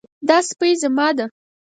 دا 0.27 0.37
سپی 0.49 0.71
زما 0.81 1.07
ده 1.17 1.25